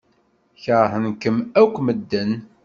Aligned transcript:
Keṛhen-ken 0.63 1.37
akk 1.61 1.75
medden. 1.85 2.31